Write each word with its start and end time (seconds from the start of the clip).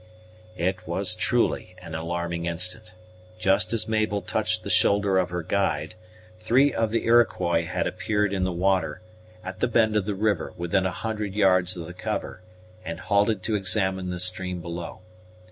It 0.57 0.87
was 0.87 1.13
truly 1.13 1.75
an 1.77 1.93
alarming 1.93 2.47
instant. 2.47 2.95
Just 3.37 3.71
as 3.71 3.87
Mabel 3.87 4.23
touched 4.23 4.63
the 4.63 4.71
shoulder 4.71 5.19
of 5.19 5.29
her 5.29 5.43
guide, 5.43 5.93
three 6.39 6.73
of 6.73 6.89
the 6.89 7.05
Iroquois 7.05 7.65
had 7.65 7.85
appeared 7.85 8.33
in 8.33 8.43
the 8.43 8.51
water, 8.51 8.99
at 9.43 9.59
the 9.59 9.67
bend 9.67 9.95
of 9.95 10.05
the 10.05 10.15
river, 10.15 10.53
within 10.57 10.87
a 10.87 10.91
hundred 10.91 11.35
yards 11.35 11.77
of 11.77 11.85
the 11.85 11.93
cover, 11.93 12.41
and 12.83 12.99
halted 12.99 13.43
to 13.43 13.53
examine 13.55 14.09
the 14.09 14.19
stream 14.19 14.59
below. 14.59 15.01